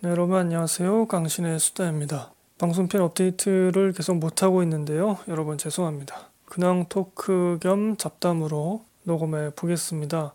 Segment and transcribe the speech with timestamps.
[0.00, 1.08] 네, 여러분 안녕하세요.
[1.08, 2.30] 강신의 수다입니다.
[2.58, 5.18] 방송편 업데이트를 계속 못하고 있는데요.
[5.26, 6.30] 여러분 죄송합니다.
[6.44, 10.34] 근황 토크 겸 잡담으로 녹음해 보겠습니다.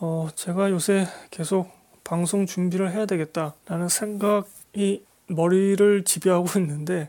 [0.00, 1.70] 어, 제가 요새 계속
[2.04, 7.08] 방송 준비를 해야 되겠다라는 생각이 머리를 지배하고 있는데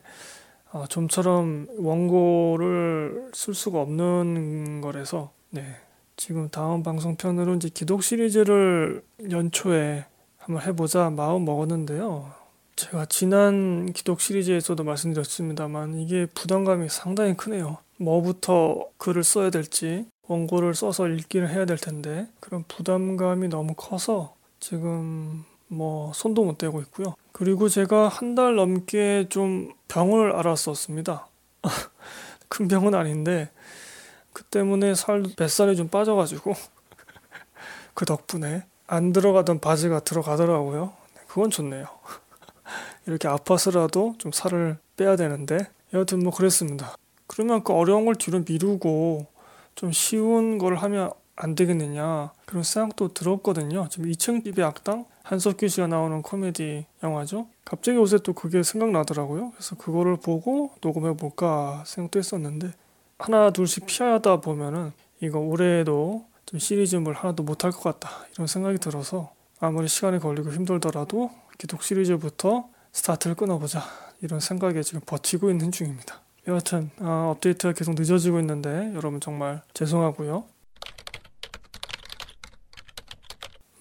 [0.71, 5.76] 어, 좀처럼 원고를 쓸 수가 없는 거라서 네,
[6.16, 10.05] 지금 다음 방송편으로 이제 기독 시리즈를 연초에
[10.46, 12.32] 한번 해보자 마음 먹었는데요.
[12.75, 17.78] 제가 지난 기독 시리즈에서도 말씀드렸습니다만 이게 부담감이 상당히 크네요.
[17.97, 25.46] 뭐부터 글을 써야 될지 원고를 써서 읽기를 해야 될 텐데 그런 부담감이 너무 커서 지금
[25.68, 27.16] 뭐 손도 못 대고 있고요.
[27.32, 31.27] 그리고 제가 한 달 넘게 좀 병을 앓았었습니다.
[32.50, 33.50] 큰 병은 아닌데
[34.31, 36.53] 그 때문에 살 뱃살이 좀 빠져가지고
[37.95, 40.94] 그 덕분에 안 들어가던 바지가 들어가더라고요.
[41.16, 41.86] 네, 그건 좋네요.
[43.08, 46.95] 이렇게 아파서라도 좀 살을 빼야 되는데 여하튼 뭐 그랬습니다.
[47.27, 49.25] 그러면 그 어려운 걸 뒤로 미루고
[49.75, 53.88] 좀 쉬운 걸 하면 안 되겠느냐 그런 생각도 들었거든요.
[53.89, 57.47] 지금 2층 집의 악당 한석규 씨가 나오는 코미디 영화죠.
[57.66, 59.52] 갑자기 요새 또 그게 생각나더라고요.
[59.52, 62.72] 그래서 그거를 보고 녹음해 볼까 생각도 했었는데
[63.17, 69.33] 하나 둘씩 피하다 보면은 이거 올해에도 좀 시리즈물 하나도 못할 것 같다 이런 생각이 들어서
[69.59, 73.83] 아무리 시간이 걸리고 힘들더라도 기독 시리즈부터 스타트를 끊어보자
[74.21, 76.21] 이런 생각에 지금 버티고 있는 중입니다.
[76.47, 80.45] 여하튼 아, 업데이트가 계속 늦어지고 있는데 여러분 정말 죄송하고요.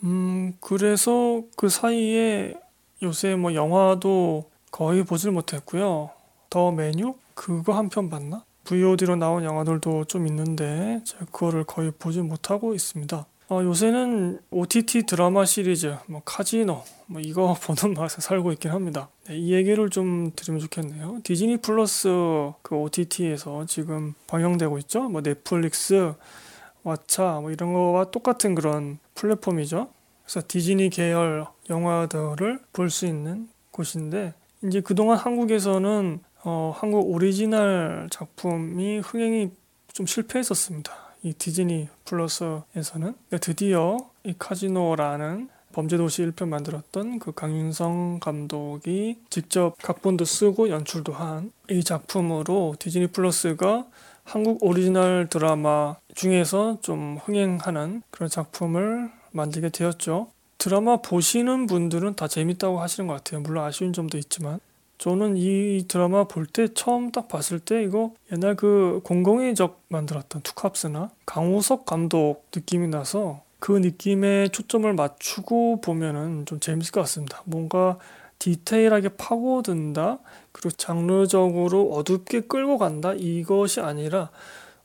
[0.04, 2.54] 음 그래서 그 사이에
[3.02, 6.10] 요새 뭐 영화도 거의 보질 못했고요.
[6.50, 8.44] 더 메뉴 그거 한 편 봤나?
[8.64, 13.26] VOD로 나온 영화들도 좀 있는데 제가 그거를 거의 보지 못하고 있습니다.
[13.50, 19.08] 어, 요새는 OTT 드라마 시리즈, 뭐 카지노, 뭐 이거 보는 맛에 살고 있긴 합니다.
[19.28, 21.18] 네, 이 얘기를 좀 드리면 좋겠네요.
[21.24, 22.08] 디즈니 플러스
[22.62, 25.08] 그 OTT에서 지금 방영되고 있죠.
[25.10, 26.14] 뭐 넷플릭스,
[26.84, 29.89] 왓챠 뭐 이런 거와 똑같은 그런 플랫폼이죠.
[30.24, 38.98] 그래서 디즈니 계열 영화들을 볼 수 있는 곳인데 이제 그동안 한국에서는 어, 한국 오리지널 작품이
[38.98, 39.50] 흥행이
[39.92, 40.92] 좀 실패했었습니다.
[41.22, 50.68] 이 디즈니 플러스에서는 드디어 이 카지노라는 범죄도시 1편 만들었던 그 강윤성 감독이 직접 각본도 쓰고
[50.68, 53.86] 연출도 한 이 작품으로 디즈니 플러스가
[54.22, 60.28] 한국 오리지널 드라마 중에서 좀 흥행하는 그런 작품을 만들게 되었죠.
[60.58, 63.40] 드라마 보시는 분들은 다 재밌다고 하시는 것 같아요.
[63.40, 64.60] 물론 아쉬운 점도 있지만
[64.98, 70.42] 저는 이 드라마 볼 때 처음 딱 봤을 때 이거 옛날 그 공공의 적 만들었던
[70.42, 77.42] 투캅스나 강호석 감독 느낌이 나서 그 느낌에 초점을 맞추고 보면은 좀 재밌을 것 같습니다.
[77.44, 77.98] 뭔가
[78.38, 80.18] 디테일하게 파고든다
[80.52, 84.30] 그리고 장르적으로 어둡게 끌고 간다 이것이 아니라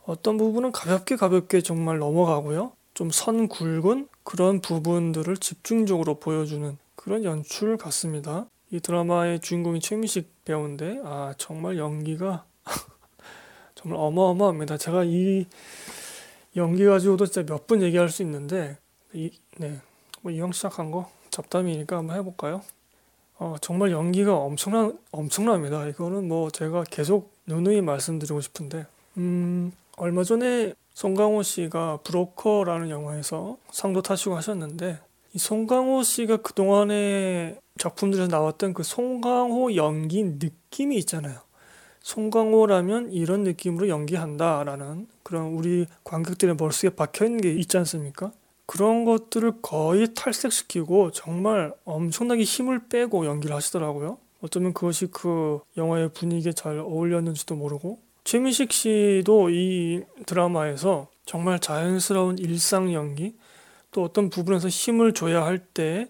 [0.05, 2.71] 어떤 부분은 가볍게 가볍게 정말 넘어가고요.
[2.93, 8.45] 좀 선 굵은 그런 부분들을 집중적으로 보여주는 그런 연출 같습니다.
[8.71, 12.45] 이 드라마의 주인공이 최민식 배우인데 아 정말 연기가
[13.75, 14.77] 정말 어마어마합니다.
[14.77, 15.45] 제가 이
[16.55, 18.77] 연기 가지고도 진짜 몇 분 얘기할 수 있는데
[19.13, 19.79] 이, 네.
[20.21, 22.61] 뭐 이왕 시작한 거 잡담이니까 한번 해볼까요?
[23.37, 25.87] 어, 정말 연기가 엄청나 엄청납니다.
[25.87, 28.85] 이거는 뭐 제가 계속 누누이 말씀드리고 싶은데
[29.17, 38.27] 음, 얼마 전에 송강호 씨가 브로커라는 영화에서 상도 타시고 하셨는데 이 송강호 씨가 그동안에 작품들에서
[38.27, 41.39] 나왔던 그 송강호 연기 느낌이 있잖아요.
[42.01, 48.31] 송강호라면 이런 느낌으로 연기한다라는 그런 우리 관객들의 머릿속에 박혀 있는 게 있지 않습니까?
[48.65, 54.17] 그런 것들을 거의 탈색시키고 정말 엄청나게 힘을 빼고 연기를 하시더라고요.
[54.41, 62.93] 어쩌면 그것이 그 영화의 분위기에 잘 어울렸는지도 모르고 최민식 씨도 이 드라마에서 정말 자연스러운 일상
[62.93, 63.35] 연기
[63.91, 66.07] 또 어떤 부분에서 힘을 줘야 할 때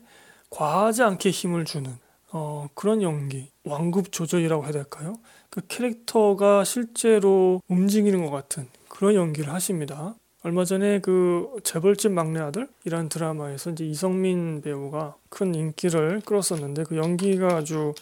[0.50, 1.96] 과하지 않게 힘을 주는
[2.32, 5.16] 어, 그런 연기 완급 조절이라고 해야 될까요?
[5.50, 10.16] 그 캐릭터가 실제로 움직이는 것 같은 그런 연기를 하십니다.
[10.44, 17.58] 얼마 전에 그 재벌집 막내 아들이란 드라마에서 이제 이성민 배우가 큰 인기를 끌었었는데 그 연기가
[17.58, 17.94] 아주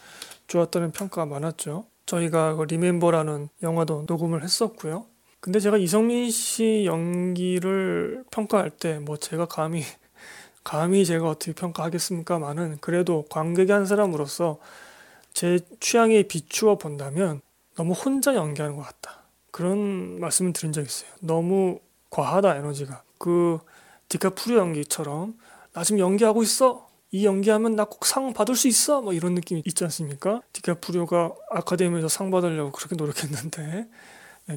[0.48, 1.86] 좋았다는 평가가 많았죠.
[2.06, 5.06] 저희가 그 리멤버라는 영화도 녹음을 했었고요.
[5.40, 9.84] 근데 제가 이성민 씨 연기를 평가할 때 뭐 제가 감히
[10.64, 14.60] 감히 제가 어떻게 평가하겠습니까만은 그래도 관객의 한 사람으로서
[15.34, 17.42] 제 취향에 비추어 본다면
[17.76, 19.22] 너무 혼자 연기하는 것 같다.
[19.52, 21.10] 그런 말씀을 드린 적 있어요.
[21.22, 21.80] 너무
[22.10, 23.04] 과하다 에너지가.
[23.20, 23.60] 그
[24.10, 25.38] 디카프리오 연기처럼
[25.74, 29.62] 나 지금 연기하고 있어 이 연기하면 나 꼭 상 받을 수 있어 뭐 이런 느낌이
[29.66, 30.42] 있지 않습니까?
[30.54, 33.90] 디카프리오가 아카데미에서 상 받으려고 그렇게 노력했는데 네,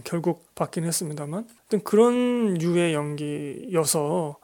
[0.05, 1.49] 결국 받긴 했습니다만
[1.85, 4.39] 그런 류의 연기여서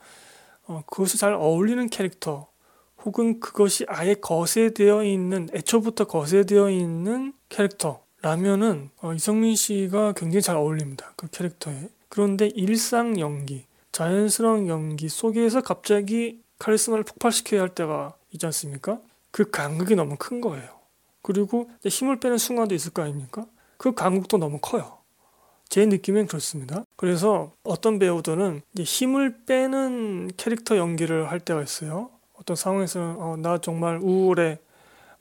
[0.67, 2.49] 어, 그것이 잘 어울리는 캐릭터
[3.05, 11.13] 혹은 그것이 아예 거세되어 있는 애초부터 거세되어 있는 캐릭터라면은 어, 이성민 씨가 굉장히 잘 어울립니다.
[11.17, 11.89] 그 캐릭터에.
[12.09, 19.01] 그런데 일상 연기, 자연스러운 연기 속에서 갑자기 카리스마를 폭발시켜야 할 때가 있지 않습니까?
[19.31, 20.69] 그 간극이 너무 큰 거예요.
[21.23, 23.47] 그리고 힘을 빼는 순간도 있을 거 아닙니까?
[23.77, 24.96] 그 간극도 너무 커요.
[25.69, 26.85] 제 느낌엔 그렇습니다.
[26.97, 32.11] 그래서 어떤 배우들은 힘을 빼는 캐릭터 연기를 할 때가 있어요.
[32.35, 34.59] 어떤 상황에서는 어, 나 정말 우울해,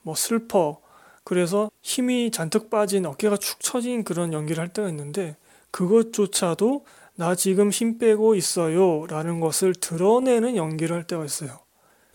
[0.01, 0.80] 뭐 슬퍼.
[1.24, 5.36] 그래서 힘이 잔뜩 빠진 어깨가 축 처진 그런 연기를 할 때가 있는데
[5.71, 11.59] 그것조차도 나 지금 힘 빼고 있어요 라는 것을 드러내는 연기를 할 때가 있어요.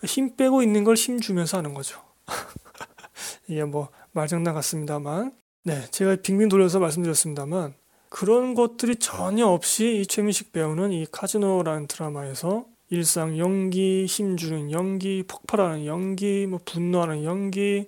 [0.05, 1.99] 힘 빼고 있는 걸 힘 주면서 하는 거죠.
[3.47, 7.73] 이게 뭐 말장난 같습니다만 네 제가 빙빙 돌려서 말씀드렸습니다만
[8.11, 15.85] 그런 것들이 전혀 없이 이 최민식 배우는 이 카지노라는 드라마에서 일상 연기, 힘주는 연기, 폭발하는
[15.85, 17.87] 연기, 뭐 분노하는 연기,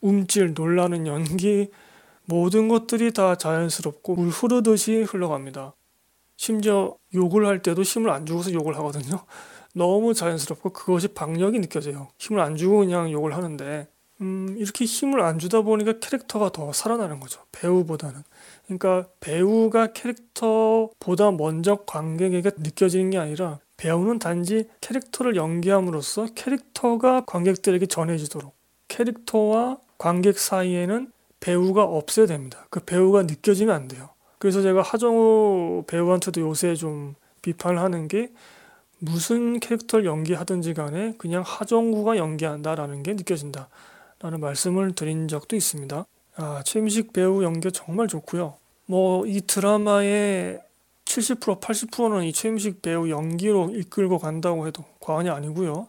[0.00, 1.70] 움찔 놀라는 연기
[2.24, 5.74] 모든 것들이 다 자연스럽고 물 흐르듯이 흘러갑니다.
[6.36, 9.26] 심지어 욕을 할 때도 힘을 안 주고서 욕을 하거든요.
[9.76, 12.08] 너무 자연스럽고 그것이 박력이 느껴져요.
[12.16, 13.86] 힘을 안 주고 그냥 욕을 하는데
[14.22, 17.42] 음, 이렇게 힘을 안 주다 보니까 캐릭터가 더 살아나는 거죠.
[17.52, 18.22] 배우보다는.
[18.70, 28.54] 그러니까 배우가 캐릭터보다 먼저 관객에게 느껴지는 게 아니라 배우는 단지 캐릭터를 연기함으로써 캐릭터가 관객들에게 전해지도록
[28.86, 32.66] 캐릭터와 관객 사이에는 배우가 없어야 됩니다.
[32.70, 34.10] 그 배우가 느껴지면 안 돼요.
[34.38, 38.30] 그래서 제가 하정우 배우한테도 요새 좀 비판을 하는 게
[38.98, 43.68] 무슨 캐릭터를 연기하든지 간에 그냥 하정우가 연기한다라는 게 느껴진다.
[44.20, 46.04] 라는 말씀을 드린 적도 있습니다.
[46.36, 48.59] 아, 최민식 배우 연기 정말 좋고요.
[48.90, 50.60] 뭐 이 드라마의
[51.04, 55.86] 70% 80%는 이 최민식 배우 연기로 이끌고 간다고 해도 과언이 아니고요.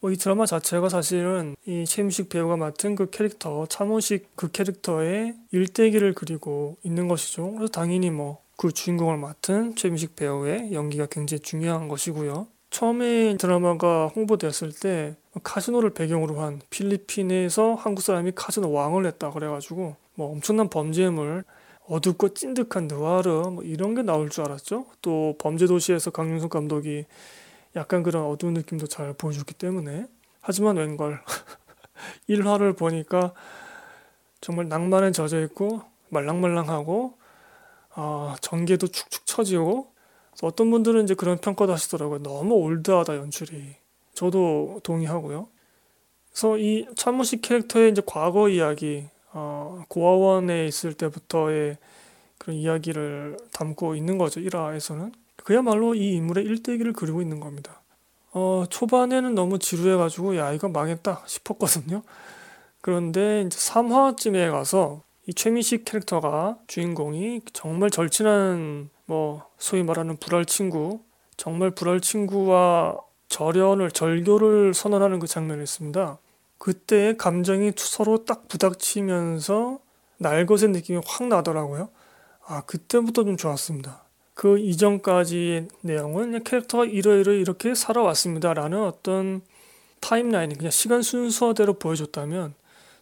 [0.00, 6.14] 뭐 이 드라마 자체가 사실은 이 최민식 배우가 맡은 그 캐릭터 차모식 그 캐릭터의 일대기를
[6.14, 7.52] 그리고 있는 것이죠.
[7.52, 12.46] 그래서 당연히 뭐 그 주인공을 맡은 최민식 배우의 연기가 굉장히 중요한 것이고요.
[12.70, 20.30] 처음에 드라마가 홍보되었을 때 카지노를 배경으로 한 필리핀에서 한국 사람이 카지노 왕을 했다 그래가지고 뭐
[20.30, 21.42] 엄청난 범죄물
[21.86, 24.86] 어둡고 찐득한 느와르 뭐 이런 게 나올 줄 알았죠.
[25.02, 27.04] 또 범죄도시에서 강윤석 감독이
[27.76, 30.06] 약간 그런 어두운 느낌도 잘 보여줬기 때문에
[30.40, 31.20] 하지만 웬걸
[32.28, 33.32] 1화를 보니까
[34.40, 37.18] 정말 낭만에 젖어 있고 말랑말랑하고
[37.96, 39.92] 어, 전개도 축축 처지고
[40.42, 42.22] 어떤 분들은 이제 그런 평가도 하시더라고요.
[42.22, 43.76] 너무 올드하다 연출이.
[44.14, 45.48] 저도 동의하고요.
[46.30, 51.76] 그래서 이 차무식 캐릭터의 이제 과거 이야기, 어, 고아원에 있을 때부터의
[52.38, 54.40] 그런 이야기를 담고 있는 거죠.
[54.40, 55.12] 1화에서는.
[55.36, 57.82] 그야말로 이 인물의 일대기를 그리고 있는 겁니다.
[58.32, 62.02] 어, 초반에는 너무 지루해가지고, 야, 이거 망했다 싶었거든요.
[62.80, 71.00] 그런데 이제 3화쯤에 가서 이 최민식 캐릭터가 주인공이 정말 절친한 뭐 소위 말하는 불알 친구
[71.38, 72.98] 정말 불알 친구와
[73.28, 76.18] 절연을 절교를 선언하는 그 장면이 있습니다.
[76.64, 79.80] 그때 감정이 서로 딱 부닥치면서
[80.16, 81.90] 날것의 느낌이 확 나더라고요.
[82.46, 84.04] 아, 그때부터 좀 좋았습니다.
[84.32, 88.54] 그 이전까지의 내용은 캐릭터가 이러이러 이렇게 살아왔습니다.
[88.54, 89.42] 라는 어떤
[90.00, 92.54] 타임라인이 그냥 시간 순서대로 보여줬다면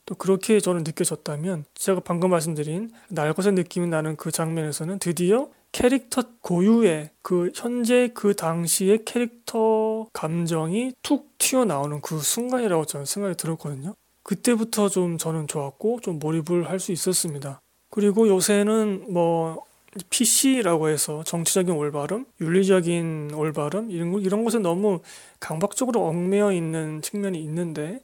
[0.07, 7.11] 또 그렇게 저는 느껴졌다면 제가 방금 말씀드린 날것의 느낌이 나는 그 장면에서는 드디어 캐릭터 고유의
[7.23, 13.95] 그 현재 그 당시의 캐릭터 감정이 툭 튀어나오는 그 순간이라고 저는 생각이 들었거든요.
[14.23, 17.61] 그때부터 좀 저는 좋았고 좀 몰입을 할 수 있었습니다.
[17.91, 19.65] 그리고 요새는 뭐
[20.11, 25.01] PC라고 해서 정치적인 올바름, 윤리적인 올바름 이런 이런 것에 너무
[25.41, 28.01] 강박적으로 얽매여 있는 측면이 있는데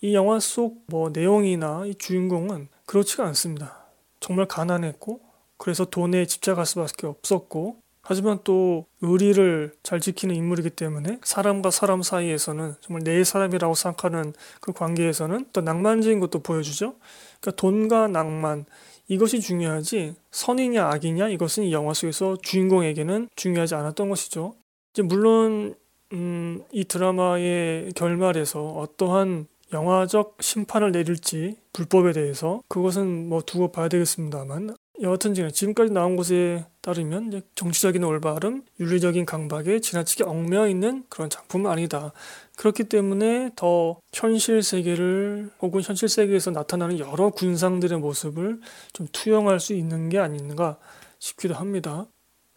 [0.00, 3.86] 이 영화 속 뭐 내용이나 이 주인공은 그렇지가 않습니다.
[4.20, 5.20] 정말 가난했고
[5.62, 12.74] 그래서 돈에 집착할 수밖에 없었고 하지만 또 의리를 잘 지키는 인물이기 때문에 사람과 사람 사이에서는
[12.80, 16.96] 정말 내 사람이라고 생각하는 그 관계에서는 또 낭만적인 것도 보여주죠.
[17.40, 18.64] 그러니까 돈과 낭만
[19.06, 24.56] 이것이 중요하지 선이냐 악이냐 이것은 이 영화 속에서 주인공에게는 중요하지 않았던 것이죠.
[24.92, 25.76] 이제 물론
[26.12, 34.74] 음, 이 드라마의 결말에서 어떠한 영화적 심판을 내릴지 불법에 대해서 그것은 뭐 두고 봐야 되겠습니다만
[35.02, 42.12] 여하튼 지금까지 나온 것에 따르면 정치적인 올바름, 윤리적인 강박에 지나치게 얽매여 있는 그런 작품은 아니다.
[42.56, 48.60] 그렇기 때문에 더 현실 세계를 혹은 현실 세계에서 나타나는 여러 군상들의 모습을
[48.92, 50.78] 좀 투영할 수 있는 게 아닌가
[51.18, 52.06] 싶기도 합니다.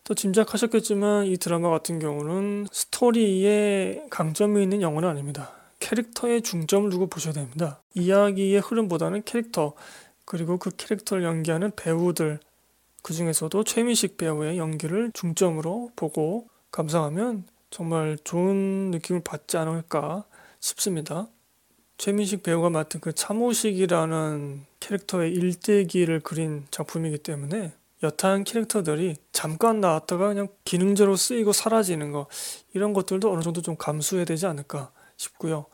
[0.04, 5.52] 또 짐작하셨겠지만 이 드라마 같은 경우는 스토리에 강점이 있는 영화는 아닙니다.
[5.80, 7.82] 캐릭터에 중점을 두고 보셔야 됩니다.
[7.96, 9.74] 이야기의 흐름보다는 캐릭터,
[10.26, 12.40] 그리고 그 캐릭터를 연기하는 배우들,
[13.04, 20.26] 그 중에서도 최민식 배우의 연기를 중점으로 보고 감상하면 정말 좋은 느낌을 받지 않을까
[20.60, 21.28] 싶습니다.
[21.98, 30.48] 최민식 배우가 맡은 그 참호식이라는 캐릭터의 일대기를 그린 작품이기 때문에 여타한 캐릭터들이 잠깐 나왔다가 그냥
[30.64, 32.28] 기능적으로 쓰이고 사라지는 거
[32.74, 35.66] 이런 것들도 어느 정도 좀 감수해야 되지 않을까 싶고요.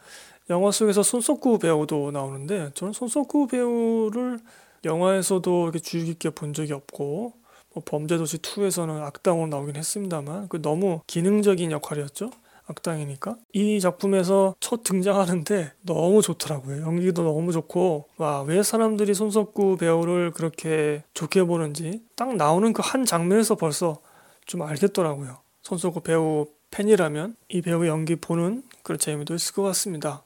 [0.51, 4.39] 영화 속에서 손석구 배우도 나오는데 저는 손석구 배우를
[4.86, 7.34] 영화에서도 이렇게 주의 깊게 본 적이 없고
[7.74, 12.31] 뭐 범죄도시 2에서는 악당으로 나오긴 했습니다만 그 너무 기능적인 역할이었죠.
[12.67, 16.81] 악당이니까 이 작품에서 첫 등장하는데 너무 좋더라고요.
[16.84, 23.05] 연기도 너무 좋고 와 왜 사람들이 손석구 배우를 그렇게 좋게 보는지 딱 나오는 그 한
[23.05, 24.00] 장면에서 벌써
[24.46, 25.38] 좀 알겠더라고요.
[25.63, 30.24] 손석구 배우 팬이라면 이 배우 연기 보는 그런 재미도 있을 것 같습니다.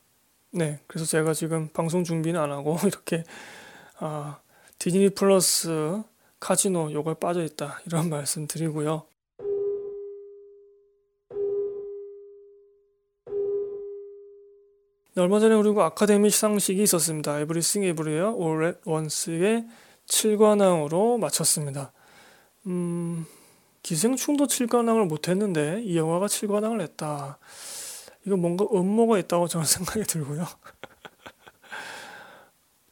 [0.58, 3.26] 네, 그래서 제가 지금 방송 준비는 안 하고 이렇게
[4.00, 4.40] 아,
[4.80, 6.02] 디즈니 플러스
[6.40, 9.04] 카지노 요걸 빠져 있다 이런 말씀 드리고요.
[15.14, 17.38] 네, 얼마 전에 그리고 아카데미 시상식이 있었습니다.
[17.42, 19.66] Everything Everywhere All at Once의
[20.08, 21.92] 7관왕으로 마쳤습니다.
[22.68, 23.26] 음,
[23.84, 27.40] 기생충도 7관왕을 못했는데 이 영화가 7관왕을 했다.
[28.26, 30.46] 이거 뭔가 음모가 있다고 저는 생각이 들고요.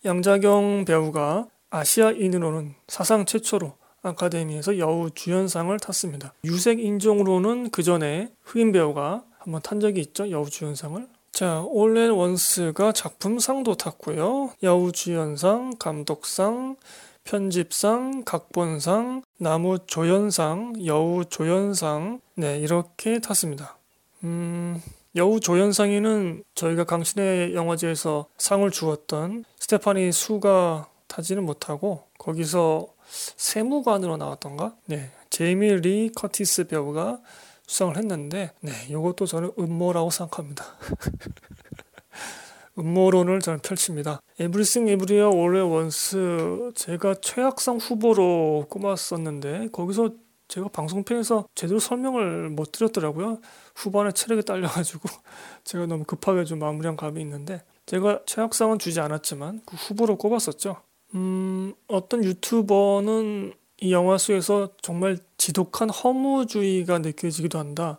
[0.06, 3.74] 양자경 배우가 아시아인으로는 사상 최초로
[4.04, 6.34] 아카데미에서 여우 주연상을 탔습니다.
[6.44, 10.30] 유색 인종으로는 그 전에 흑인 배우가 한번 탄 적이 있죠.
[10.30, 11.08] 여우 주연상을.
[11.32, 14.52] 자, All at Once가 작품상도 탔고요.
[14.62, 16.76] 여우 주연상, 감독상,
[17.24, 23.78] 편집상, 각본상, 남우 조연상, 여우 조연상, 네, 이렇게 탔습니다.
[24.26, 24.82] 음,
[25.16, 34.76] 여우 조연상에는 저희가 강신의 영화제에서 상을 주었던 스테파니 수가 타지는 못하고 거기서 세무관으로 나왔던가?
[34.86, 37.20] 네, 제이미 리 커티스 배우가
[37.68, 40.66] 수상을 했는데 네, 이것도 저는 음모라고 생각합니다.
[42.80, 44.20] 음모론을 저는 펼칩니다.
[44.40, 50.10] Everything Everywhere All at Once 제가 최악상 후보로 꼽았었는데 거기서
[50.54, 53.40] 제가 방송편에서 제대로 설명을 못 드렸더라고요.
[53.74, 55.10] 후반에 체력이 딸려가지고
[55.66, 60.76] 제가 너무 급하게 좀 마무리한 감이 있는데 제가 최악상은 주지 않았지만 그 후보로 꼽았었죠.
[61.16, 67.98] 음, 어떤 유튜버는 이 영화 속에서 정말 지독한 허무주의가 느껴지기도 한다.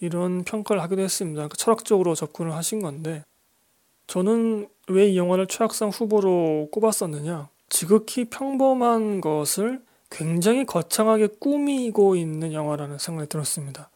[0.00, 1.40] 이런 평가를 하기도 했습니다.
[1.40, 3.22] 그러니까 철학적으로 접근을 하신 건데
[4.06, 7.50] 저는 왜 이 영화를 최악상 후보로 꼽았었느냐?
[7.68, 9.82] 지극히 평범한 것을
[10.12, 13.90] 굉장히 거창하게 꾸미고 있는 영화라는 생각이 들었습니다.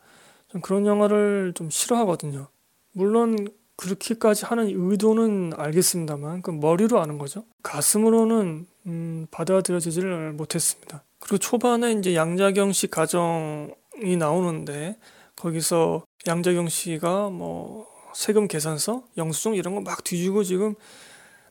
[0.48, 2.48] 좀 그런 영화를 좀 싫어하거든요.
[2.92, 7.44] 물론 그렇게까지 하는 의도는 알겠습니다만 그 머리로 아는 거죠.
[7.62, 11.04] 가슴으로는 음, 받아들여지지를 못했습니다.
[11.18, 14.96] 그리고 초반에 이제 양자경 씨 가정이 나오는데
[15.36, 20.74] 거기서 양자경 씨가 뭐 세금 계산서, 영수증 이런 거 막 뒤지고 지금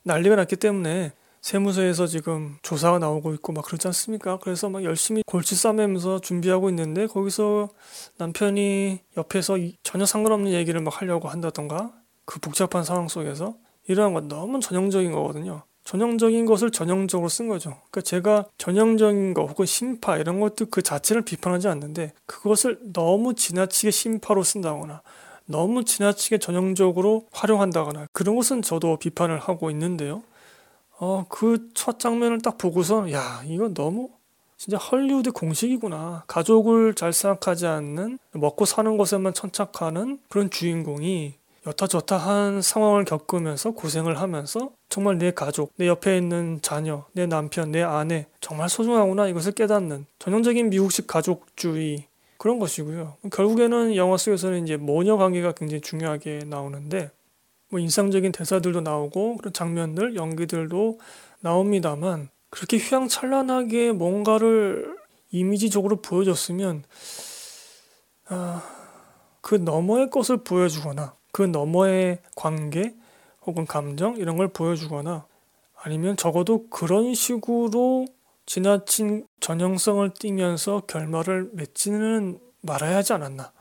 [0.03, 1.11] 난리가 났기 때문에
[1.45, 4.39] 세무서에서 지금 조사가 나오고 있고 막 그렇지 않습니까?
[4.41, 7.69] 그래서 막 열심히 골치 싸매면서 준비하고 있는데 거기서
[8.17, 11.93] 남편이 옆에서 전혀 상관없는 얘기를 막 하려고 한다던가
[12.25, 13.53] 그 복잡한 상황 속에서
[13.87, 15.61] 이러한 건 너무 전형적인 거거든요.
[15.83, 17.77] 전형적인 것을 전형적으로 쓴 거죠.
[17.91, 23.91] 그러니까 제가 전형적인 거 혹은 심파 이런 것도 그 자체를 비판하지 않는데 그것을 너무 지나치게
[23.91, 25.03] 심파로 쓴다거나
[25.45, 30.23] 너무 지나치게 전형적으로 활용한다거나 그런 것은 저도 비판을 하고 있는데요.
[30.97, 34.09] 어, 그 첫 장면을 딱 보고서, 야, 이건 너무
[34.57, 36.23] 진짜 헐리우드 공식이구나.
[36.27, 41.33] 가족을 잘 생각하지 않는, 먹고 사는 것에만 천착하는 그런 주인공이
[41.67, 47.81] 여타저타한 상황을 겪으면서 고생을 하면서 정말 내 가족, 내 옆에 있는 자녀, 내 남편, 내
[47.81, 52.05] 아내 정말 소중하구나 이것을 깨닫는 전형적인 미국식 가족주의
[52.37, 53.15] 그런 것이고요.
[53.31, 57.09] 결국에는 영화 속에서는 이제 모녀 관계가 굉장히 중요하게 나오는데
[57.69, 60.99] 뭐 인상적인 대사들도 나오고 그런 장면들, 연기들도
[61.39, 64.97] 나옵니다만 그렇게 휘황찬란하게 뭔가를
[65.31, 66.83] 이미지적으로 보여줬으면
[68.27, 68.63] 아,
[69.41, 72.95] 그 너머의 것을 보여주거나 그 너머의 관계
[73.45, 75.27] 혹은 감정 이런 걸 보여주거나
[75.75, 78.07] 아니면 적어도 그런 식으로
[78.45, 83.51] 지나친 전형성을 띠면서 결말을 맺지는 말아야 하지 않았나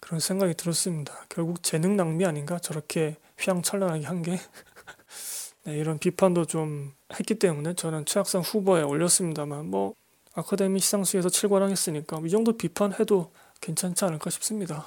[0.00, 1.14] 그런 생각이 들었습니다.
[1.28, 4.38] 결국 재능 낭비 아닌가 저렇게 휘황찬란하게 한 게.
[5.64, 9.94] 네, 이런 비판도 좀 했기 때문에 저는 최악상 후보에 올렸습니다만 뭐
[10.34, 14.84] 아카데미 시상식에서 7관 하겠으니까 이 정도 비판해도 괜찮지 않을까 싶습니다.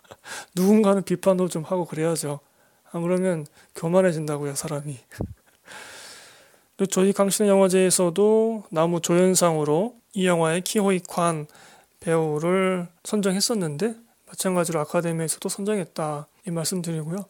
[0.56, 2.40] 누군가는 비판도 좀 하고 그래야죠.
[2.92, 4.98] 안 그러면 교만해진다고요, 사람이.
[6.90, 11.46] 저희 강신의 영화제에서도 나무 조연상으로 이 영화의 키호이 관
[12.00, 13.94] 배우를 선정했었는데
[14.26, 17.24] 마찬가지로 아카데미에서도 선정했다 이 말씀드리고요.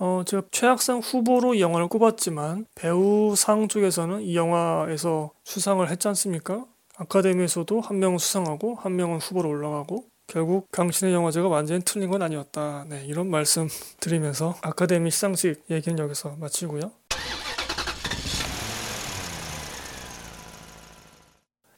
[0.00, 6.64] 어, 제가 최악상 후보로 이 영화를 꼽았지만 배우상 쪽에서는 이 영화에서 수상을 했지 않습니까?
[6.96, 12.84] 아카데미에서도 한 명은 수상하고 한 명은 후보로 올라가고 결국 강신의 영화제가 완전히 틀린 건 아니었다.
[12.88, 16.92] 네, 이런 말씀 드리면서 아카데미 시상식 얘기는 여기서 마치고요.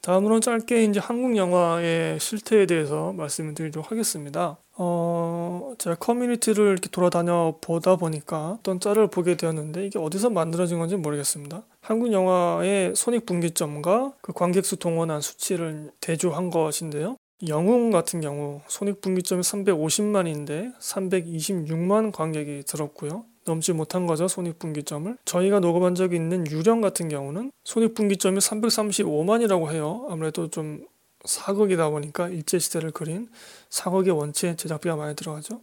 [0.01, 4.57] 다음으로는 짧게 이제 한국 영화의 실태에 대해서 말씀을 드리도록 하겠습니다.
[4.83, 10.95] 어, 제가 커뮤니티를 이렇게 돌아다녀 보다 보니까 어떤 짤을 보게 되었는데 이게 어디서 만들어진 건지
[10.95, 11.61] 모르겠습니다.
[11.81, 17.17] 한국 영화의 손익분기점과 그 관객 수 동원한 수치를 대조한 것인데요.
[17.47, 23.25] 영웅 같은 경우 손익분기점이 350만인데 326만 관객이 들었고요.
[23.45, 30.47] 넘지 못한 거죠 손익분기점을 저희가 녹음한 적이 있는 유령 같은 경우는 손익분기점이 335만이라고 해요 아무래도
[30.49, 30.85] 좀
[31.25, 33.29] 사극이다 보니까 일제시대를 그린
[33.69, 35.61] 사극의 원체 제작비가 많이 들어가죠.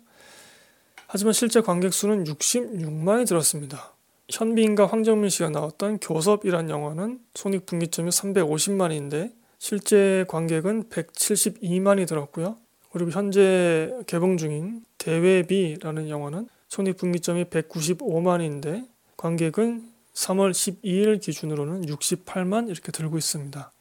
[1.06, 3.94] 하지만 실제 관객 수는 66만이 들었습니다.
[4.30, 12.58] 현빈과 황정민 씨가 나왔던 교섭이란 영화는 손익분기점이 350만인데 실제 관객은 172만이 들었고요.
[12.92, 18.86] 그리고 현재 개봉 중인 대회비라는 영화는 손익분기점이 195만인데
[19.16, 23.72] 관객은 3월 12일 기준으로는 68만 이렇게 들고 있습니다.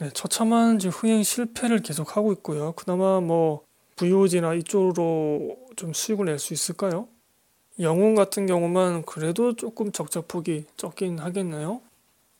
[0.00, 2.72] 네, 처참한 지금 흥행 실패를 계속하고 있고요.
[2.72, 3.64] 그나마 뭐
[3.96, 7.06] VOD나 이쪽으로 좀 수익을 낼 수 있을까요?
[7.78, 11.82] 영웅 같은 경우만 그래도 조금 적자폭이 적긴 하겠나요?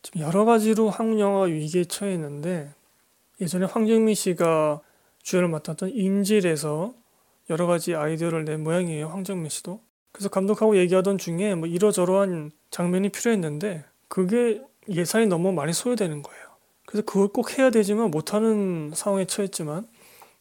[0.00, 2.72] 지금 여러 가지로 한국 영화가 위기에 처해 있는데
[3.42, 4.80] 예전에 황정민 씨가
[5.22, 6.94] 주연을 맡았던 인질에서
[7.50, 9.08] 여러 가지 아이디어를 낸 모양이에요.
[9.08, 9.80] 황정민 씨도.
[10.12, 16.49] 그래서 감독하고 얘기하던 중에 뭐 이러저러한 장면이 필요했는데 그게 예산이 너무 많이 소요되는 거예요.
[16.90, 19.86] 그래서 그걸 꼭 해야 되지만 못하는 상황에 처했지만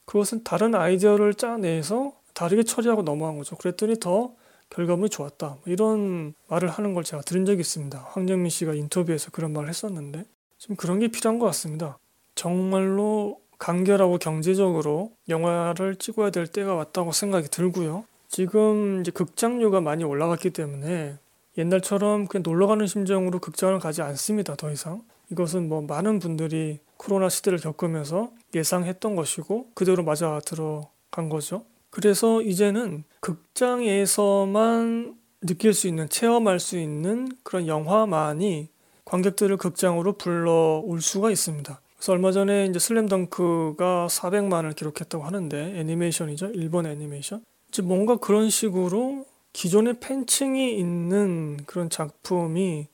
[0.06, 3.56] 그것은 다른 아이디어를 짜내서 다르게 처리하고 넘어간 거죠.
[3.56, 4.34] 그랬더니 더
[4.72, 5.48] 결과물이 좋았다.
[5.48, 8.00] 뭐 이런 말을 하는 걸 제가 들은 적이 있습니다.
[8.00, 10.26] 황정민 씨가 인터뷰에서 그런 말을 했었는데
[10.58, 12.00] 좀 그런 게 필요한 것 같습니다.
[12.34, 18.06] 정말로 간결하고 경제적으로 영화를 찍어야 될 때가 왔다고 생각이 들고요.
[18.28, 21.20] 지금 이제 극장료가 많이 올라갔기 때문에
[21.60, 24.56] 옛날처럼 그냥 놀러 가는 심정으로 극장을 가지 않습니다.
[24.56, 25.04] 더 이상.
[25.32, 31.65] 이것은 뭐 많은 분들이 코로나 시대를 겪으면서 예상했던 것이고 그대로 맞아 들어간 거죠.
[31.89, 38.70] 그래서 이제는 극장에서만 느낄 수 있는 체험할 수 있는 그런 영화만이
[39.06, 41.82] 관객들을 극장으로 불러올 수가 있습니다.
[41.96, 46.52] 그래서 얼마 전에 이제 슬램덩크가 400만을 기록했다고 하는데 애니메이션이죠.
[46.54, 47.44] 일본 애니메이션.
[47.70, 52.88] 이제 뭔가 그런 식으로 기존의 팬층이 있는 그런 작품이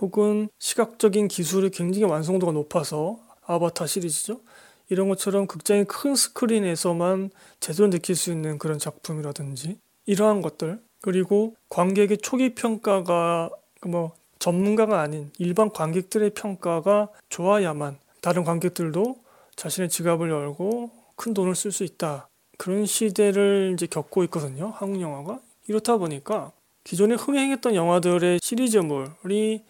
[0.00, 4.40] 혹은 시각적인 기술이 굉장히 완성도가 높아서 아바타 시리즈죠.
[4.88, 7.30] 이런 것처럼 극장의 큰 스크린에서만
[7.60, 13.50] 제대로 느낄 수 있는 그런 작품이라든지 이러한 것들 그리고 관객의 초기 평가가
[13.86, 19.16] 뭐 전문가가 아닌 일반 관객들의 평가가 좋아야만 다른 관객들도
[19.56, 22.28] 자신의 지갑을 열고 큰 돈을 쓸 수 있다.
[22.58, 24.72] 그런 시대를 이제 겪고 있거든요.
[24.76, 25.40] 한국 영화가.
[25.68, 26.52] 이렇다 보니까
[26.84, 29.62] 기존에 흥행했던 영화들의 시리즈물이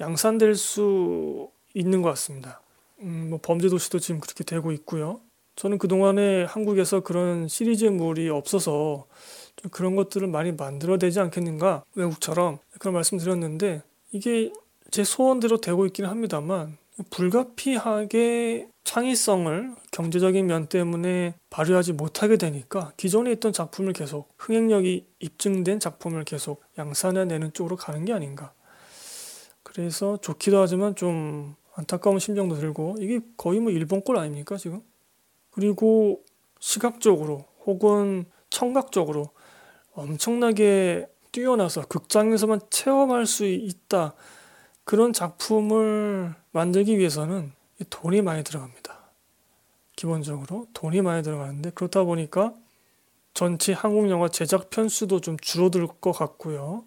[0.00, 2.60] 양산될 수 있는 것 같습니다.
[3.00, 5.20] 음, 뭐 범죄 도시도 지금 그렇게 되고 있고요.
[5.56, 9.06] 저는 그동안에 한국에서 그런 시리즈물이 없어서
[9.56, 14.52] 좀 그런 것들을 많이 만들어야 되지 않겠는가 외국처럼 그런 말씀 드렸는데 이게
[14.90, 16.76] 제 소원대로 되고 있기는 합니다만
[17.10, 26.24] 불가피하게 창의성을 경제적인 면 때문에 발휘하지 못하게 되니까 기존에 있던 작품을 계속 흥행력이 입증된 작품을
[26.24, 28.52] 계속 양산해내는 쪽으로 가는 게 아닌가.
[29.74, 34.80] 그래서 좋기도 하지만 좀 안타까운 심정도 들고 이게 거의 뭐 일본 꼴 아닙니까 지금?
[35.50, 36.22] 그리고
[36.60, 39.30] 시각적으로 혹은 청각적으로
[39.92, 44.14] 엄청나게 뛰어나서 극장에서만 체험할 수 있다.
[44.84, 47.52] 그런 작품을 만들기 위해서는
[47.90, 48.96] 돈이 많이 들어갑니다.
[49.96, 52.54] 기본적으로 돈이 많이 들어가는데 그렇다 보니까
[53.32, 56.84] 전체 한국 영화 제작 편수도 좀 줄어들 것 같고요.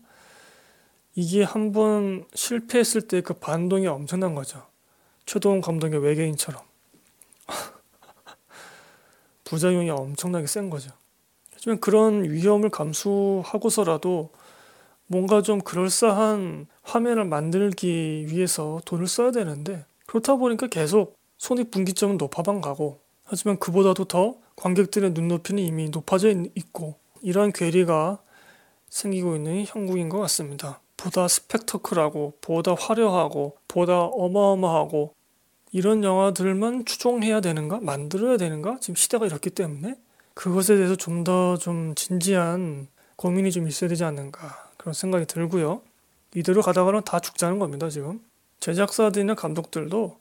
[1.18, 4.64] 이게 한 번 실패했을 때 그 반동이 엄청난 거죠.
[5.26, 6.62] 최동원 감독의 외계인처럼
[9.44, 10.92] 부작용이 엄청나게 센 거죠.
[11.54, 14.30] 하지만 그런 위험을 감수하고서라도
[15.08, 23.00] 뭔가 좀 그럴싸한 화면을 만들기 위해서 돈을 써야 되는데 그렇다 보니까 계속 손익분기점은 높아만 가고
[23.24, 28.20] 하지만 그보다도 더 관객들의 눈높이는 이미 높아져 있고 이러한 괴리가
[28.90, 30.80] 생기고 있는 형국인 것 같습니다.
[30.98, 35.14] 보다 스펙터클하고 보다 화려하고 보다 어마어마하고
[35.72, 37.80] 이런 영화들만 추종해야 되는가?
[37.82, 38.80] 만들어야 되는가?
[38.82, 39.96] 지금 시대가 이렇기 때문에?
[40.34, 44.72] 그것에 대해서 좀 더좀 좀 진지한 고민이 좀 있어야 되지 않는가?
[44.78, 45.82] 그런 생각이 들고요.
[46.36, 48.22] 이대로 가다가는 다 죽자는 겁니다 지금.
[48.60, 50.18] 제작사들이나 감독들도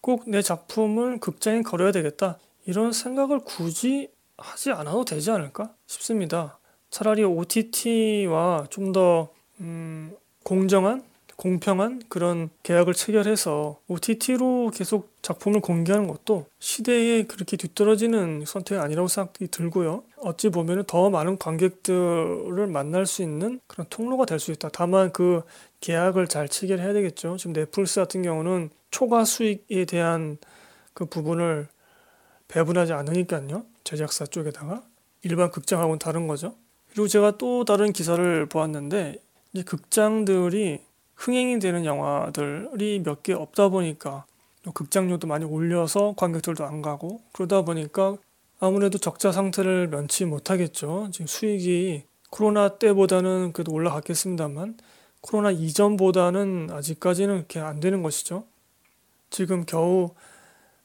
[0.00, 2.38] 꼭 내 작품을 극장에 걸어야 되겠다.
[2.66, 6.58] 이런 생각을 굳이 하지 않아도 되지 않을까 싶습니다.
[6.90, 9.28] 차라리 OTT와 좀 더
[9.60, 11.04] 음, 공정한
[11.40, 19.48] 공평한 그런 계약을 체결해서 OTT로 계속 작품을 공개하는 것도 시대에 그렇게 뒤떨어지는 선택이 아니라고 생각이
[19.48, 20.04] 들고요.
[20.18, 24.68] 어찌 보면 더 많은 관객들을 만날 수 있는 그런 통로가 될 수 있다.
[24.70, 25.42] 다만 그
[25.80, 27.38] 계약을 잘 체결해야 되겠죠.
[27.38, 30.36] 지금 넷플릭스 같은 경우는 초과 수익에 대한
[30.92, 31.68] 그 부분을
[32.48, 33.64] 배분하지 않으니까요.
[33.82, 34.82] 제작사 쪽에다가
[35.22, 36.54] 일반 극장하고는 다른 거죠.
[36.90, 39.16] 그리고 제가 또 다른 기사를 보았는데
[39.52, 40.80] 이제 극장들이
[41.16, 44.24] 흥행이 되는 영화들이 몇 개 없다 보니까
[44.74, 48.16] 극장료도 많이 올려서 관객들도 안 가고 그러다 보니까
[48.58, 51.08] 아무래도 적자 상태를 면치 못하겠죠.
[51.12, 54.78] 지금 수익이 코로나 때보다는 그래도 올라갔겠습니다만
[55.22, 58.44] 코로나 이전보다는 아직까지는 그렇게 안 되는 것이죠.
[59.30, 60.10] 지금 겨우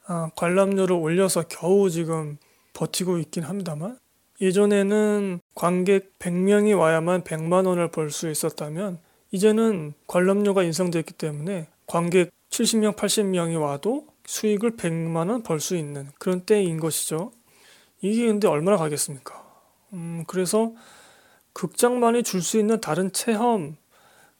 [0.07, 2.37] 아, 관람료를 올려서 겨우 지금
[2.73, 3.97] 버티고 있긴 합니다만
[4.41, 8.99] 예전에는 관객 100명이 와야만 100만 원을 벌 수 있었다면
[9.31, 16.41] 이제는 관람료가 인상됐기 때문에 관객 70명, 80명이 와도 수익을 100만 원 벌 수 있는 그런
[16.45, 17.31] 때인 것이죠.
[18.01, 19.43] 이게 근데 얼마나 가겠습니까?
[19.93, 20.73] 음, 그래서
[21.53, 23.77] 극장만이 줄 수 있는 다른 체험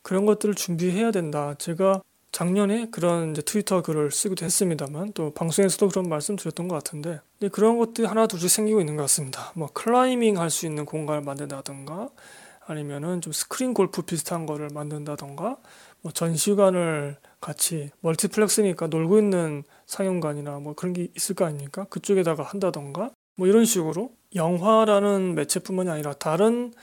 [0.01, 1.55] 그런 것들을 준비해야 된다.
[1.58, 2.01] 제가
[2.36, 7.21] 작년에 그런 이제 트위터 글을 쓰기도 했습니다만 또 방송에서도 그런 말씀 드렸던 것 같은데
[7.54, 9.54] 그런 것들이 하나 둘씩 생기고 있는 것 같습니다.
[9.56, 12.10] 뭐 클라이밍 할 수 있는 공간을 만든다던가
[12.67, 15.56] 아니면은 좀 스크린 골프 비슷한 거를 만든다던가
[16.02, 21.86] 뭐 전시관을 같이 멀티플렉스니까 놀고 있는 상영관이나 뭐 그런 게 있을 거 아닙니까?
[21.89, 26.74] 그쪽에다가 한다던가 뭐 이런 식으로 영화라는 매체뿐만이 아니라 다른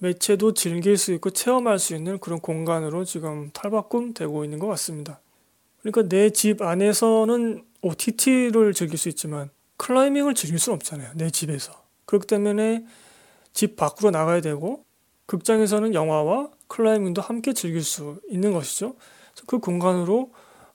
[0.00, 5.20] 매체도 즐길 수 있고 체험할 수 있는 그런 공간으로 지금 탈바꿈 되고 있는 것 같습니다.
[5.80, 11.12] 그러니까 내 집 안에서는 OTT를 즐길 수 있지만 클라이밍을 즐길 수는 없잖아요.
[11.14, 11.72] 내 집에서.
[12.06, 12.84] 그렇기 때문에
[13.52, 14.84] 집 밖으로 나가야 되고
[15.26, 18.96] 극장에서는 영화와 클라이밍도 함께 즐길 수 있는 것이죠.
[19.46, 20.32] 그 공간으로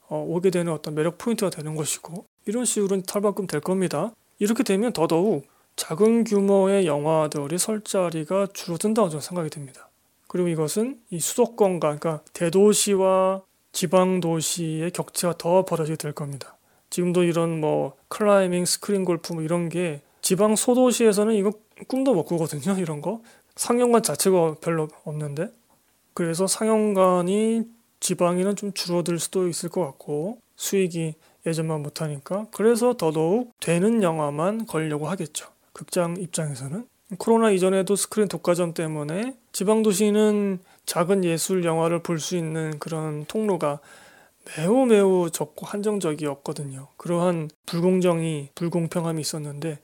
[0.08, 4.12] 어, 오게 되는 어떤 매력 포인트가 되는 것이고 이런 식으로 탈바꿈 될 겁니다.
[4.40, 9.90] 이렇게 되면 더더욱 작은 규모의 영화들이 설 자리가 줄어든다고 저는 생각이 듭니다.
[10.28, 16.58] 그리고 이것은 이 수도권과 그러니까 대도시와 지방 도시의 격차가 더 벌어지게 될 겁니다.
[16.90, 21.52] 지금도 이런 뭐 클라이밍, 스크린 골프 뭐 이런 게 지방 소도시에서는 이거
[21.88, 22.80] 꿈도 못 꾸거든요.
[22.80, 23.22] 이런 거
[23.56, 25.52] 상영관 자체가 별로 없는데
[26.14, 27.64] 그래서 상영관이
[28.00, 35.08] 지방에는 좀 줄어들 수도 있을 것 같고 수익이 예전만 못하니까 그래서 더더욱 되는 영화만 걸려고
[35.08, 35.55] 하겠죠.
[35.76, 36.88] 극장 입장에서는
[37.20, 43.80] 코로나 이전에도 스크린 독과점 때문에 지방 도시는 작은 예술 영화를 볼 수 있는 그런 통로가
[44.58, 46.88] 매우 매우 적고 한정적이었거든요.
[46.98, 49.80] 그러한 불공정이 불공평함이 있었는데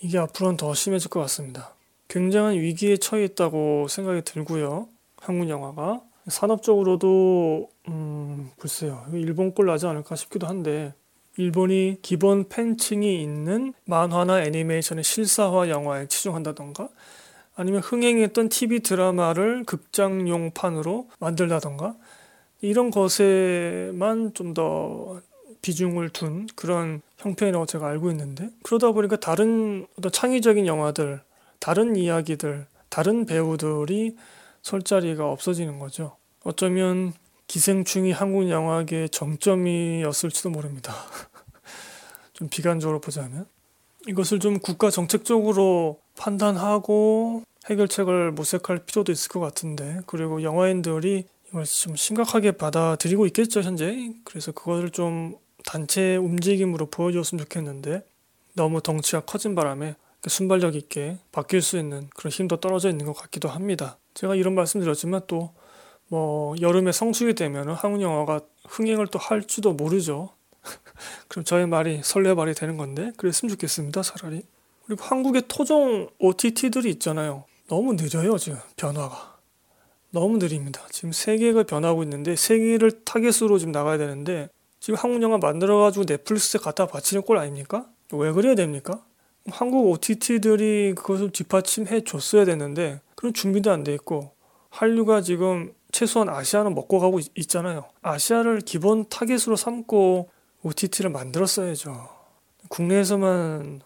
[0.00, 1.74] 이게 앞으로는 더 심해질 것 같습니다.
[2.08, 4.88] 굉장한 위기에 처해 있다고 생각이 들고요.
[5.18, 10.94] 한국 영화가 산업적으로도 음 글쎄요 일본 꼴 나지 않을까 싶기도 한데
[11.40, 16.88] 일본이 기본 팬층이 있는 만화나 애니메이션의 실사화 영화에 치중한다던가
[17.56, 21.96] 아니면 흥행했던 TV 드라마를 극장용판으로 만들다던가
[22.60, 25.20] 이런 것에만 좀 더
[25.62, 31.20] 비중을 둔 그런 형편이라고 제가 알고 있는데 그러다 보니까 다른 어떤 창의적인 영화들,
[31.58, 34.16] 다른 이야기들, 다른 배우들이
[34.62, 36.16] 설 자리가 없어지는 거죠.
[36.44, 37.12] 어쩌면
[37.46, 40.94] 기생충이 한국 영화계의 정점이었을지도 모릅니다.
[42.40, 43.46] 좀 비관적으로 보자면
[44.08, 51.94] 이것을 좀 국가 정책적으로 판단하고 해결책을 모색할 필요도 있을 것 같은데 그리고 영화인들이 이걸 좀
[51.94, 58.02] 심각하게 받아들이고 있겠죠 현재 그래서 그것을 좀 단체 움직임으로 보여줬으면 좋겠는데
[58.54, 59.94] 너무 덩치가 커진 바람에
[60.26, 63.96] 순발력 있게 바뀔 수 있는 그런 힘도 떨어져 있는 것 같기도 합니다.
[64.12, 65.54] 제가 이런 말씀 드렸지만 또
[66.10, 70.30] 뭐 여름에 성수기 되면 한국 영화가 흥행을 또 할지도 모르죠.
[71.28, 74.42] 그럼 저의 말이 설레발이 되는 건데 그랬으면 좋겠습니다 차라리.
[74.86, 77.44] 그리고 한국의 토종 OTT들이 있잖아요.
[77.68, 79.38] 너무 느려요 지금 변화가.
[80.10, 80.82] 너무 느립니다.
[80.90, 84.48] 지금 세계가 변하고 있는데 세계를 타겟으로 지금 나가야 되는데
[84.80, 87.86] 지금 한국 영화 만들어가지고 넷플릭스에 갖다 바치는 꼴 아닙니까?
[88.12, 89.04] 왜 그래야 됩니까?
[89.48, 94.32] 한국 OTT들이 그것을 뒷받침해 줬어야 되는데 그런 준비도 안 돼 있고
[94.70, 100.30] 한류가 지금 최소한 아시아는 먹고 가고 있, 잖아요 아시아를 기본 타겟으로 삼고
[100.62, 102.08] OTT를 만들었어야죠.
[102.68, 103.80] 국내에서만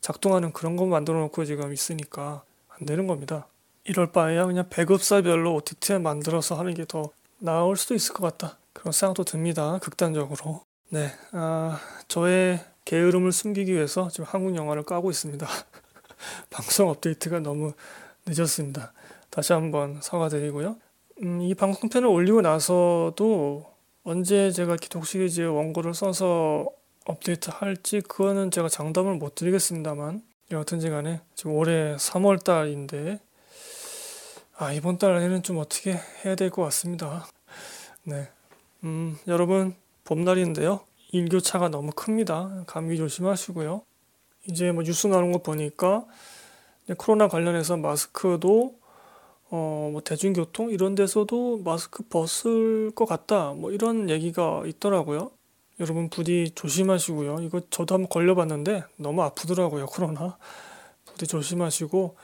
[0.00, 3.46] 작동하는 그런 거 만들어 놓고 지금 있으니까 안 되는 겁니다.
[3.84, 7.10] 이럴 바에야 그냥 배급사별로 OTT에 만들어서 하는 게 더
[7.44, 8.56] 나을 수도 있을 것 같다.
[8.72, 9.78] 그런 생각도 듭니다.
[9.82, 10.62] 극단적으로.
[10.88, 15.46] 네, 아, 저의 게으름을 숨기기 위해서 지금 한국 영화를 까고 있습니다.
[16.50, 17.72] 방송 업데이트가 너무
[18.26, 18.92] 늦었습니다.
[19.28, 20.76] 다시 한번 사과드리고요.
[21.22, 23.73] 음, 이 방송편을 올리고 나서도
[24.06, 26.66] 언제 제가 기독 시리즈 원고를 써서
[27.06, 33.18] 업데이트 할지 그거는 제가 장담을 못 드리겠습니다만 여하튼지 간에 지금 올해 3월 달인데
[34.56, 37.26] 아 이번 달에는 좀 어떻게 해야 될 것 같습니다.
[38.04, 38.28] 네,
[38.84, 40.80] 음, 여러분 봄날인데요.
[41.12, 42.64] 일교차가 너무 큽니다.
[42.66, 43.82] 감기 조심하시고요.
[44.48, 46.04] 이제 뭐 뉴스 나오는 거 보니까
[46.98, 48.78] 코로나 관련해서 마스크도
[49.56, 53.52] 어, 뭐 대중교통 이런 데서도 마스크 벗을 것 같다.
[53.52, 55.30] 뭐 이런 얘기가 있더라고요.
[55.78, 57.38] 여러분 부디 조심하시고요.
[57.42, 59.86] 이거 저도 한번 걸려봤는데 너무 아프더라고요.
[59.86, 60.36] 코로나.
[61.04, 62.16] 부디 조심하시고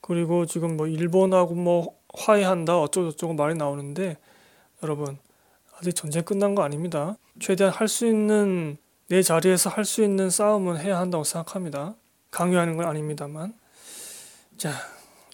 [0.00, 4.16] 그리고 지금 뭐 일본하고 뭐 화해한다 어쩌고저쩌고 말이 나오는데
[4.82, 5.18] 여러분
[5.78, 7.16] 아직 전쟁 끝난 거 아닙니다.
[7.38, 8.76] 최대한 할 수 있는
[9.08, 11.94] 내 자리에서 할 수 있는 싸움은 해야 한다고 생각합니다.
[12.32, 13.54] 강요하는 건 아닙니다만.
[14.58, 14.72] 자,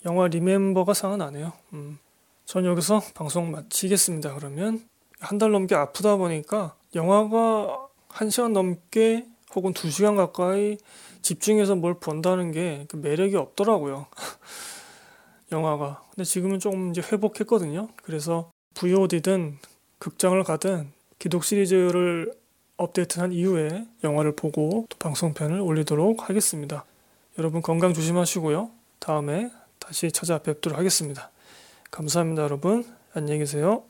[0.04, 1.52] 영화 리멤버가 생각나네요.
[1.72, 1.98] 음.
[2.44, 4.34] 전 여기서 방송 마치겠습니다.
[4.34, 4.82] 그러면
[5.20, 10.78] 한 달 넘게 아프다 보니까 영화가 한 시간 넘게 혹은 두 시간 가까이
[11.22, 14.06] 집중해서 뭘 본다는 게 그 매력이 없더라고요.
[15.52, 16.02] 영화가.
[16.10, 17.88] 근데 지금은 조금 이제 회복했거든요.
[18.02, 19.58] 그래서 VOD든
[19.98, 22.32] 극장을 가든 기독 시리즈를
[22.76, 26.84] 업데이트한 이후에 영화를 보고 또 방송편을 올리도록 하겠습니다.
[27.38, 28.70] 여러분 건강 조심하시고요.
[28.98, 29.50] 다음에
[29.82, 31.30] 다시 찾아뵙도록 하겠습니다.
[31.90, 32.84] 감사합니다, 여러분.
[33.14, 33.84] 안녕히 계세요.